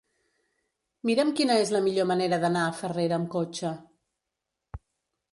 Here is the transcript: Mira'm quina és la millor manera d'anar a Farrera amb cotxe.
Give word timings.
Mira'm 1.09 1.33
quina 1.39 1.57
és 1.65 1.71
la 1.75 1.81
millor 1.87 2.07
manera 2.11 2.39
d'anar 2.43 2.63
a 2.69 2.71
Farrera 2.77 3.19
amb 3.19 3.29
cotxe. 3.35 3.75